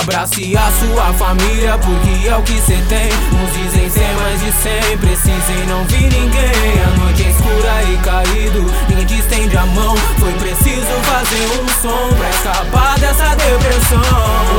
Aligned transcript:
Abrace 0.00 0.56
a 0.56 0.70
sua 0.70 1.12
família 1.14 1.76
porque 1.78 2.28
é 2.28 2.36
o 2.36 2.42
que 2.42 2.60
cê 2.60 2.78
tem. 2.88 3.08
Uns 3.32 3.52
dizem 3.52 3.90
ser 3.90 4.00
é 4.02 4.12
mais 4.14 4.40
de 4.40 4.52
cem, 4.52 4.98
precisem 4.98 5.66
não 5.66 5.84
vir 5.86 6.10
ninguém. 6.12 6.82
A 6.84 6.96
noite 6.96 7.24
é 7.24 7.30
escura 7.30 7.82
e 7.82 7.96
caído, 7.98 8.64
ninguém 8.88 9.06
distende 9.06 9.56
a 9.56 9.66
mão. 9.66 9.96
Foi 10.18 10.32
preciso 10.34 10.92
fazer 11.02 11.60
um 11.60 11.68
som 11.82 12.14
pra 12.16 12.30
escapar 12.30 12.98
dessa 13.00 13.34
depressão. 13.34 14.49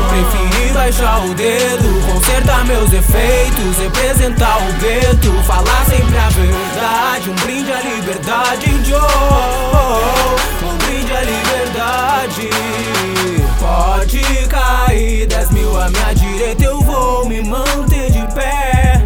Baixar 0.91 1.25
o 1.25 1.33
dedo, 1.33 2.05
consertar 2.05 2.65
meus 2.65 2.91
efeitos, 2.91 3.77
representar 3.77 4.57
o 4.57 4.73
gueto, 4.73 5.31
falar 5.43 5.85
sempre 5.85 6.17
a 6.17 6.27
verdade. 6.27 7.29
Um 7.29 7.35
brinde 7.35 7.71
à 7.71 7.79
liberdade, 7.79 8.65
Joe. 8.83 8.99
Um 10.61 10.77
brinde 10.79 11.13
à 11.13 11.21
liberdade. 11.21 12.49
Pode 13.57 14.19
cair 14.49 15.27
10 15.27 15.51
mil 15.51 15.79
à 15.79 15.89
minha 15.89 16.13
direita, 16.13 16.65
eu 16.65 16.81
vou 16.81 17.25
me 17.25 17.41
manter 17.41 18.11
de 18.11 18.27
pé. 18.33 19.01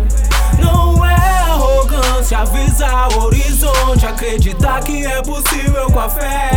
Não 0.57 1.05
é 1.05 1.13
arrogância 1.13 2.39
avisar 2.39 3.09
o 3.13 3.25
horizonte, 3.25 4.07
acreditar 4.07 4.81
que 4.81 5.05
é 5.05 5.21
possível 5.21 5.85
com 5.91 5.99
a 5.99 6.09
fé. 6.09 6.49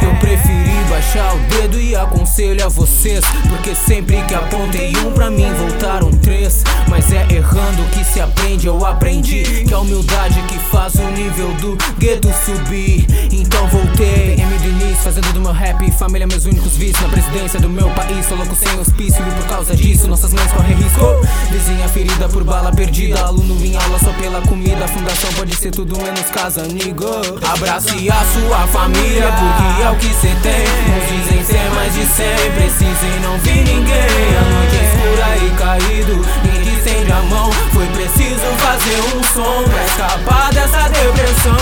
Eu 0.00 0.16
preferi 0.16 0.84
baixar 0.88 1.34
o 1.34 1.38
dedo 1.40 1.57
e 1.80 1.94
aconselho 1.94 2.64
a 2.64 2.68
vocês, 2.68 3.24
porque 3.48 3.74
sempre 3.74 4.22
que 4.22 4.34
apontei 4.34 4.92
um 4.98 5.12
pra 5.12 5.30
mim 5.30 5.52
voltaram 5.54 6.10
três. 6.10 6.62
Mas 6.88 7.12
é 7.12 7.26
errando 7.30 7.82
que 7.90 8.04
se 8.04 8.20
aprende, 8.20 8.66
eu 8.66 8.84
aprendi 8.84 9.42
que 9.64 9.72
a 9.72 9.78
humildade 9.78 10.40
que 10.42 10.58
faz 10.58 10.94
o 10.94 11.10
nível 11.10 11.52
do 11.54 11.76
gueto 11.98 12.28
subir. 12.44 13.06
Então 13.32 13.66
voltei, 13.68 14.36
PM 14.36 14.58
do 14.58 14.68
início, 14.68 15.02
fazendo 15.02 15.32
do 15.32 15.40
meu 15.40 15.52
rap 15.52 15.90
família 15.92 16.26
meus 16.26 16.44
únicos 16.44 16.76
vícios. 16.76 17.00
Na 17.00 17.08
presidência 17.08 17.60
do 17.60 17.68
meu 17.68 17.90
país, 17.90 18.26
sou 18.26 18.36
louco 18.36 18.54
sem 18.54 18.78
hospício 18.78 19.22
causa 19.58 19.74
disso 19.74 20.06
nossas 20.06 20.32
mães 20.32 20.52
correm 20.52 20.76
risco. 20.76 21.02
Vizinha 21.50 21.88
ferida 21.88 22.28
por 22.28 22.44
bala 22.44 22.70
perdida, 22.70 23.18
aluno 23.22 23.58
em 23.64 23.76
aula 23.76 23.98
só 23.98 24.12
pela 24.12 24.40
comida. 24.42 24.84
A 24.84 24.88
fundação 24.88 25.32
pode 25.32 25.56
ser 25.56 25.72
tudo 25.72 25.98
menos 25.98 26.30
casa, 26.30 26.62
amigo. 26.62 27.04
Abrace 27.42 28.08
a 28.08 28.24
sua 28.32 28.58
família, 28.68 29.32
porque 29.32 29.82
é 29.82 29.90
o 29.90 29.96
que 29.96 30.14
cê 30.14 30.32
tem. 30.42 30.62
Uns 30.62 31.08
dizem 31.08 31.44
ser 31.44 31.70
mais 31.74 31.92
de 31.92 32.06
cem, 32.06 32.52
precisem 32.54 33.20
não 33.20 33.36
vi 33.38 33.60
ninguém. 33.64 34.28
A 34.38 34.44
noite 34.54 34.76
é 34.76 34.84
escura 34.84 35.36
e 35.36 35.50
caído, 35.58 36.26
ninguém 36.44 36.62
te 36.62 36.78
estende 36.78 37.12
a 37.12 37.22
mão. 37.22 37.50
Foi 37.72 37.86
preciso 37.86 38.46
fazer 38.58 39.00
um 39.16 39.24
som 39.34 39.64
pra 39.68 39.84
escapar 39.84 40.52
dessa 40.52 40.88
depressão. 40.88 41.56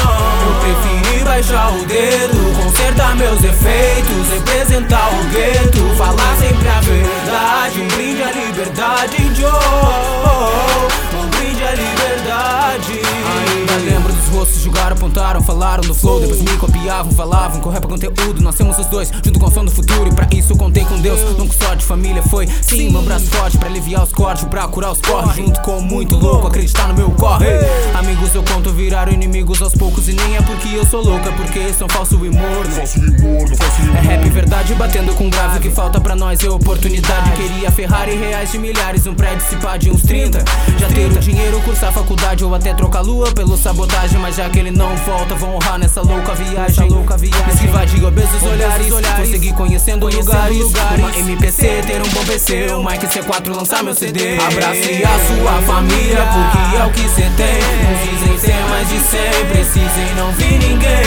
Eu 0.47 0.55
preferi 0.61 1.25
baixar 1.25 1.73
o 1.73 1.85
dedo, 1.87 2.63
consertar 2.63 3.17
meus 3.17 3.43
efeitos, 3.43 4.29
representar 4.35 5.09
o 5.15 5.25
gueto, 5.31 5.97
falar 5.97 6.37
sempre 6.37 6.56
liberdade, 8.57 9.17
Joe. 9.35 9.51
Um 11.15 11.29
brinde 11.29 11.63
à 11.63 11.73
liberdade. 11.73 13.01
Ainda 13.59 13.77
lembro 13.85 14.11
dos 14.11 14.29
rostos, 14.29 14.63
julgaram, 14.63 14.97
apontaram, 14.97 15.43
falaram 15.43 15.83
do 15.83 15.95
flow. 15.95 16.21
Depois 16.21 16.41
me 16.41 16.57
copiavam, 16.57 17.13
falavam, 17.13 17.61
correr 17.61 17.81
pra 17.81 17.91
conteúdo. 17.91 18.41
Nós 18.41 18.55
temos 18.55 18.79
os 18.79 18.87
dois, 18.87 19.11
junto 19.23 19.39
com 19.39 19.47
o 19.47 19.51
som 19.51 19.63
do 19.63 19.71
futuro. 19.71 20.09
E 20.09 20.15
pra 20.15 20.27
isso 20.33 20.57
contei 20.57 20.87
com 20.87 20.99
Deus. 20.99 21.21
Nunca 21.37 21.53
sorte, 21.53 21.85
família 21.85 22.23
foi. 22.23 22.49
Sim, 22.63 22.91
meu 22.91 23.03
braço 23.03 23.27
forte 23.27 23.59
pra 23.59 23.69
aliviar 23.69 24.03
os 24.03 24.13
cortes, 24.13 24.45
pra 24.45 24.67
curar 24.69 24.93
os 24.93 25.03
corres. 25.03 25.37
Junto 25.37 25.61
com 25.61 25.81
muito 25.83 26.17
louco, 26.17 26.47
acreditar 26.47 26.89
no 26.89 26.95
meu 26.95 27.11
corre. 27.11 27.47
Amigos, 27.95 28.35
eu 28.35 28.43
conto, 28.43 28.71
viraram 28.71 29.13
inimigos 29.13 29.61
aos 29.61 29.75
poucos. 29.75 30.09
E 30.09 30.15
nem 30.15 30.37
é 30.37 30.41
porque 30.41 30.69
eu 30.69 30.87
sou 30.87 31.05
louca, 31.05 31.31
porque 31.33 31.75
são 31.75 31.89
falso 31.91 32.15
e 32.25 32.31
morno. 32.31 32.73
Falso 32.73 32.99
e 32.99 33.21
morno, 33.21 33.55
falso 33.55 33.83
e 33.83 33.96
É 33.96 33.96
verdade 34.57 34.75
batendo 34.75 35.15
com 35.15 35.29
grave. 35.29 35.59
O 35.59 35.61
que 35.61 35.71
falta 35.71 36.01
pra 36.01 36.15
nós 36.15 36.43
é 36.43 36.49
oportunidade. 36.49 37.31
Queria 37.33 37.71
Ferrari 37.71 38.17
reais 38.17 38.51
de 38.53 38.59
milhares, 38.59 39.07
um 39.07 39.15
prédio 39.15 39.47
se 39.47 39.57
pá 39.57 39.77
de 39.77 39.91
uns 39.91 40.03
30. 40.03 40.43
Já 40.79 40.89
ter 40.89 41.07
o 41.07 41.19
dinheiro, 41.19 41.61
cursar 41.61 41.93
faculdade 41.93 42.45
ou 42.45 42.55
até 42.55 42.73
trocar 42.73 43.03
lua 43.03 43.31
pelo 43.33 43.57
sabotagem. 43.57 44.19
Mas 44.19 44.37
já 44.37 44.49
que 44.49 44.59
ele 44.59 44.71
não 44.71 44.97
volta, 44.99 45.35
vão 45.35 45.57
honrar 45.57 45.79
nessa 45.79 46.01
louca 46.01 46.35
viagem. 46.35 46.89
louca 46.89 47.17
viagem. 47.17 47.49
Esquivar 47.49 47.87
de 47.87 48.05
obesos 48.05 48.43
olhares, 48.43 48.91
olhares. 48.91 49.17
Vou 49.17 49.27
seguir 49.27 49.53
conhecendo 49.53 50.09
lugares. 50.09 50.57
Uma 50.99 51.19
MPC, 51.19 51.83
ter 51.87 52.01
um 52.01 52.09
bom 52.09 52.25
PC. 52.25 52.67
O 52.73 52.85
Mike 52.85 53.07
C4 53.07 53.55
lançar 53.55 53.83
meu 53.83 53.95
CD. 53.95 54.39
Abrace 54.39 55.03
a 55.05 55.19
sua 55.27 55.63
família, 55.63 56.27
porque 56.33 56.77
é 56.77 56.85
o 56.85 56.91
que 56.93 57.09
cê 57.11 57.31
tem. 57.37 57.57
Uns 57.93 58.21
dizem 58.21 58.39
ser 58.39 58.69
mais 58.71 58.89
de 58.89 58.99
cem, 59.01 59.47
precisem 59.51 60.15
não 60.17 60.33
vi 60.33 60.59
ninguém. 60.59 61.06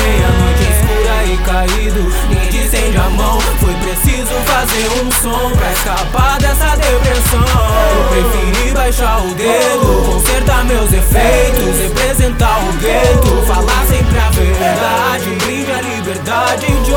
um 5.02 5.12
som 5.12 5.52
pra 5.52 5.72
escapar 5.72 6.38
dessa 6.40 6.76
depressão. 6.76 7.46
Eu 7.96 8.04
preferi 8.10 8.72
baixar 8.72 9.22
o 9.22 9.34
dedo, 9.34 10.04
consertar 10.06 10.66
meus 10.66 10.92
efeitos, 10.92 11.80
representar 11.80 12.60
o 12.68 12.74
gueto, 12.74 13.46
falar 13.48 13.86
sempre 13.88 14.20
a 14.20 14.30
verdade, 14.30 15.30
brinde 15.46 15.72
a 15.72 15.82
liberdade 15.82 16.66
de 16.66 16.92